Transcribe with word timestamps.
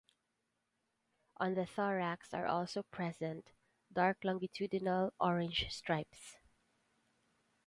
On 1.37 1.53
the 1.53 1.67
thorax 1.67 2.33
are 2.33 2.47
also 2.47 2.81
present 2.81 3.51
dark 3.93 4.23
longitudinal 4.23 5.13
orange 5.19 5.67
stripes. 5.69 6.37